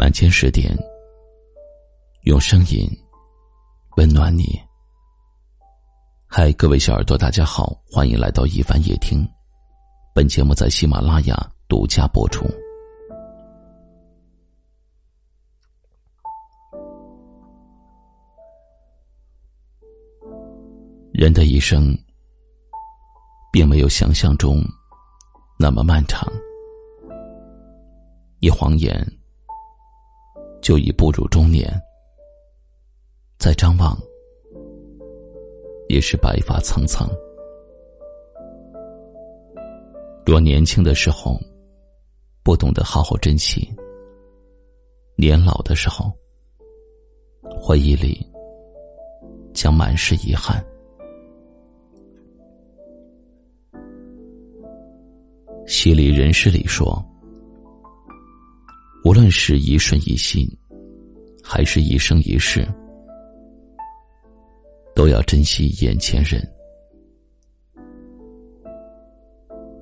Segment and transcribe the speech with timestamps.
[0.00, 0.74] 晚间十点，
[2.22, 2.88] 用声音
[3.98, 4.58] 温暖你。
[6.26, 9.28] 嗨，各位小耳朵，大家好，欢迎来到一凡夜听。
[10.14, 11.36] 本节目在喜马拉雅
[11.68, 12.46] 独家播出。
[21.12, 21.94] 人的一生，
[23.52, 24.64] 并没有想象中
[25.58, 26.26] 那么漫长。
[28.38, 29.06] 一晃眼，
[30.60, 31.68] 就已步入中年；
[33.38, 33.98] 再张望，
[35.88, 37.08] 也是白发苍苍。
[40.26, 41.36] 若年轻的时候
[42.44, 43.68] 不懂得好好珍惜，
[45.16, 46.12] 年老的时候，
[47.42, 48.24] 回忆里
[49.54, 50.64] 将满是遗憾。
[55.66, 57.04] 戏里人事里说。
[59.02, 60.46] 无论是一瞬一心，
[61.42, 62.66] 还是一生一世，
[64.94, 66.46] 都要珍惜眼前人。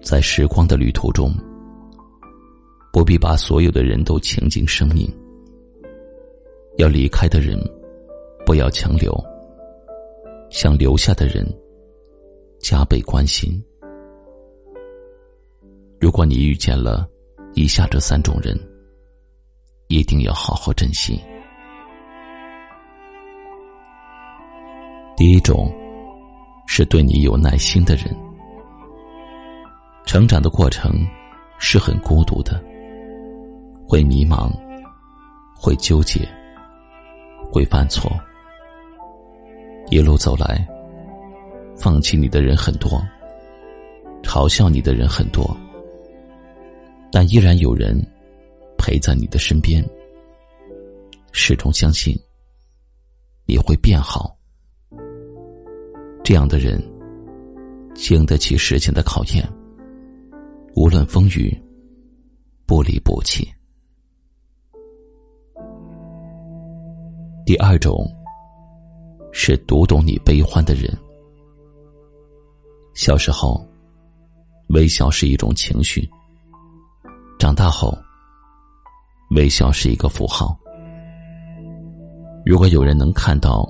[0.00, 1.34] 在时光的旅途中，
[2.92, 5.12] 不必把所有的人都倾尽生命。
[6.76, 7.58] 要离开的人，
[8.46, 9.12] 不要强留；
[10.48, 11.44] 想留下的人，
[12.60, 13.60] 加倍关心。
[16.00, 17.04] 如果你遇见了
[17.54, 18.56] 以下这三种人，
[19.88, 21.18] 一定要好好珍惜。
[25.16, 25.72] 第一种，
[26.66, 28.04] 是对你有耐心的人。
[30.04, 30.92] 成长的过程
[31.58, 32.62] 是很孤独的，
[33.86, 34.52] 会迷茫，
[35.56, 36.20] 会纠结，
[37.50, 38.10] 会犯错。
[39.90, 40.68] 一路走来，
[41.74, 43.02] 放弃你的人很多，
[44.22, 45.56] 嘲笑你的人很多，
[47.10, 47.98] 但依然有人。
[48.88, 49.84] 陪在你的身边，
[51.30, 52.18] 始终相信
[53.44, 54.34] 你会变好。
[56.24, 56.82] 这样的人
[57.94, 59.46] 经得起时间的考验，
[60.74, 61.54] 无论风雨，
[62.64, 63.46] 不离不弃。
[67.44, 68.10] 第二种
[69.32, 70.90] 是读懂你悲欢的人。
[72.94, 73.62] 小时候，
[74.68, 76.08] 微笑是一种情绪，
[77.38, 77.94] 长大后。
[79.30, 80.58] 微笑是一个符号。
[82.44, 83.68] 如果有人能看到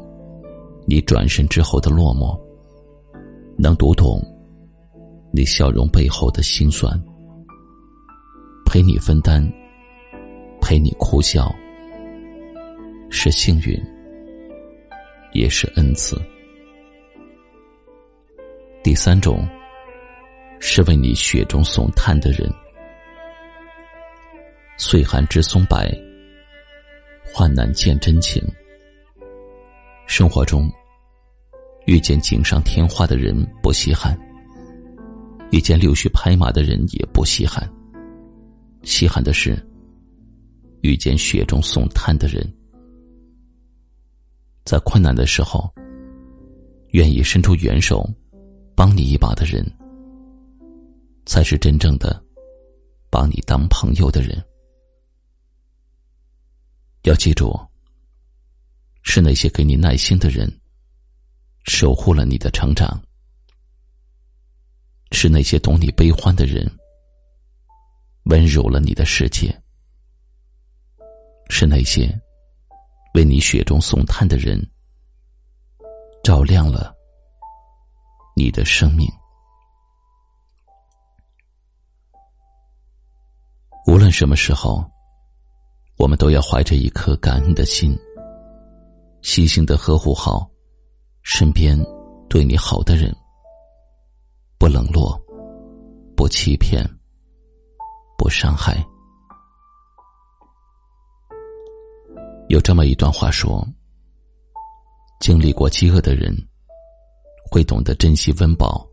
[0.86, 2.38] 你转身之后的落寞，
[3.56, 4.22] 能读懂
[5.32, 6.96] 你笑容背后的辛酸，
[8.64, 9.42] 陪你分担，
[10.60, 11.52] 陪你哭笑，
[13.10, 13.76] 是幸运，
[15.32, 16.16] 也是恩赐。
[18.84, 19.46] 第三种
[20.60, 22.48] 是为你雪中送炭的人。
[24.80, 25.76] 岁寒知松柏，
[27.34, 28.40] 患难见真情。
[30.06, 30.70] 生活中，
[31.86, 34.16] 遇见锦上添花的人不稀罕，
[35.50, 37.68] 遇见溜须拍马的人也不稀罕。
[38.84, 39.60] 稀罕的是，
[40.82, 42.48] 遇见雪中送炭的人，
[44.64, 45.68] 在困难的时候，
[46.90, 48.08] 愿意伸出援手，
[48.76, 49.66] 帮你一把的人，
[51.26, 52.22] 才是真正的
[53.10, 54.40] 把你当朋友的人。
[57.02, 57.56] 要记住，
[59.02, 60.52] 是那些给你耐心的人，
[61.64, 63.00] 守护了你的成长；
[65.12, 66.70] 是那些懂你悲欢的人，
[68.24, 69.48] 温柔了你的世界；
[71.48, 72.08] 是那些
[73.14, 74.60] 为你雪中送炭的人，
[76.24, 76.94] 照亮了
[78.34, 79.08] 你的生命。
[83.86, 84.84] 无论什么时候。
[85.98, 87.98] 我们都要怀着一颗感恩的心，
[89.20, 90.48] 细心的呵护好
[91.22, 91.76] 身边
[92.28, 93.12] 对你好的人，
[94.58, 95.20] 不冷落，
[96.16, 96.88] 不欺骗，
[98.16, 98.80] 不伤害。
[102.48, 103.66] 有这么一段话说：
[105.18, 106.32] 经历过饥饿的人，
[107.50, 108.88] 会懂得珍惜温饱；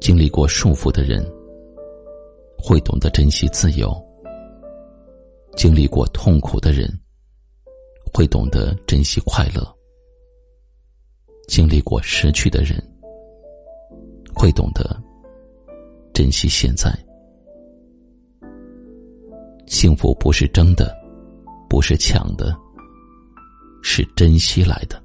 [0.00, 1.22] 经历过束缚的人，
[2.56, 4.09] 会懂得珍惜自由。
[5.60, 6.88] 经历过痛苦的人，
[8.14, 9.62] 会懂得珍惜快乐；
[11.48, 12.82] 经历过失去的人，
[14.34, 14.98] 会懂得
[16.14, 16.90] 珍惜现在。
[19.66, 20.96] 幸福不是争的，
[21.68, 22.56] 不是抢的，
[23.82, 24.98] 是珍惜来的。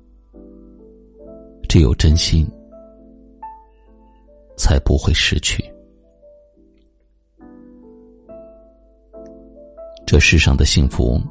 [1.68, 2.50] 只有真心，
[4.56, 5.62] 才不会失去。
[10.16, 11.22] 这世上的幸福，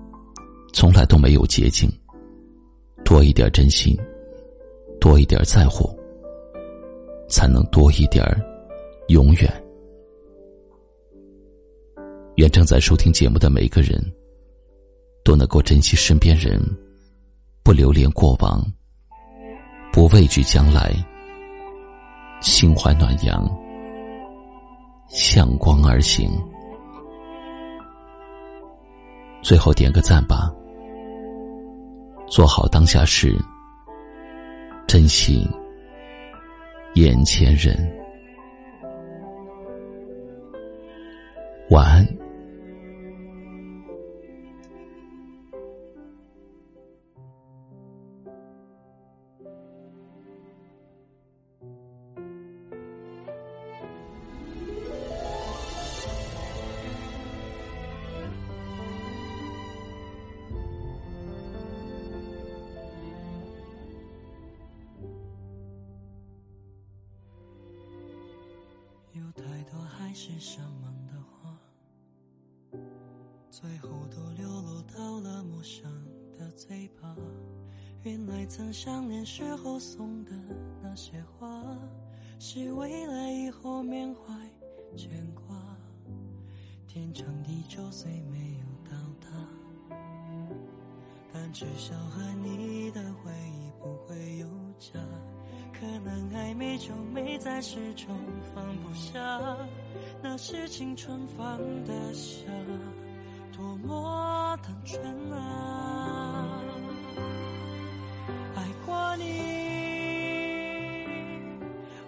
[0.74, 1.90] 从来都没有捷径。
[3.02, 3.98] 多一点真心，
[5.00, 5.88] 多一点在乎，
[7.26, 8.22] 才能多一点
[9.08, 9.50] 永远。
[12.34, 13.98] 愿正在收听节目的每个人，
[15.24, 16.60] 都能够珍惜身边人，
[17.62, 18.62] 不留恋过往，
[19.94, 20.94] 不畏惧将来，
[22.42, 23.50] 心怀暖阳，
[25.08, 26.30] 向光而行。
[29.44, 30.50] 最后点个赞吧，
[32.26, 33.36] 做好当下事，
[34.86, 35.46] 珍惜
[36.94, 37.76] 眼前人。
[41.68, 42.08] 晚安。
[69.14, 71.56] 有太多海誓山盟的话，
[73.48, 75.88] 最后都流落到了陌生
[76.36, 77.16] 的嘴巴。
[78.02, 80.32] 原来曾相恋时候送的
[80.82, 81.64] 那些话，
[82.40, 84.34] 是未来以后缅怀
[84.96, 85.44] 牵挂。
[86.88, 89.96] 天长地久虽没有到达，
[91.32, 94.98] 但至少和你的回忆不会有假。
[95.80, 98.06] 可能暧昧就没在始终
[98.54, 99.20] 放不下，
[100.22, 102.46] 那是青春放得下，
[103.56, 106.60] 多么单纯啊！
[108.54, 109.24] 爱过你，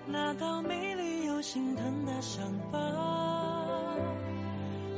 [0.07, 2.79] 那道美丽又心疼的伤疤，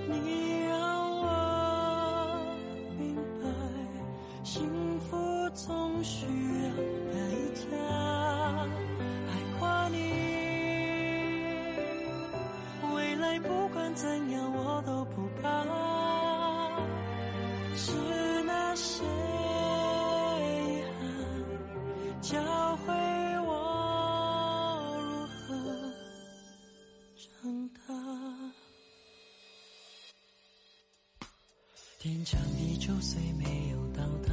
[0.08, 1.26] 你让我
[2.98, 3.48] 明白，
[4.44, 4.62] 幸
[5.00, 5.16] 福
[5.54, 6.26] 总需
[32.00, 34.32] 天长地久虽没有到达，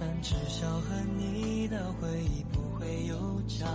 [0.00, 3.66] 但至少和你的回忆不会有假。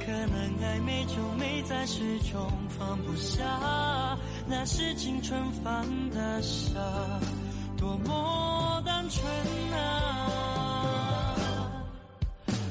[0.00, 3.44] 可能暧昧就没在始终放不下，
[4.48, 6.72] 那是青春放的下，
[7.76, 9.30] 多么单纯
[9.74, 11.36] 啊！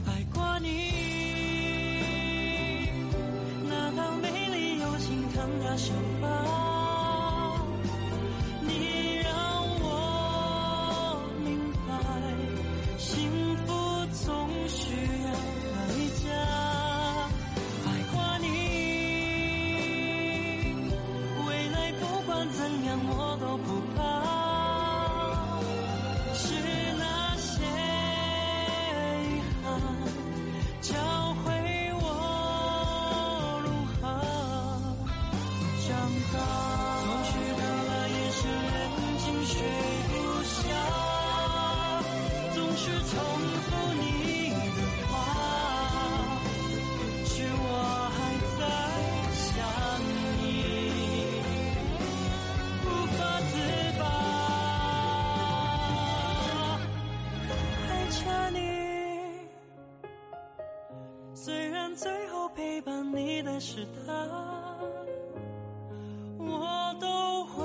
[0.07, 0.67] 爱过你，
[3.69, 5.95] 那道美丽又心疼的伤
[63.65, 64.11] 是他，
[66.37, 67.63] 我都会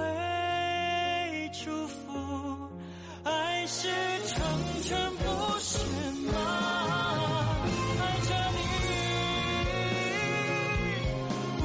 [1.53, 1.99] 祝福。
[3.25, 3.89] 爱是
[4.29, 4.41] 成
[4.85, 5.77] 全，不是
[6.31, 6.39] 吗？
[7.99, 8.59] 爱着你，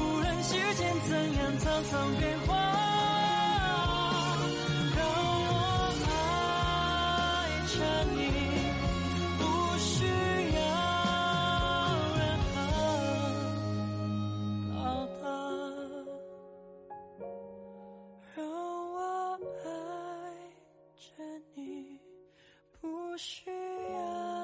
[0.18, 2.43] 论时间怎样沧桑变化
[21.54, 21.98] 你
[22.80, 23.50] 不需
[23.92, 24.43] 要。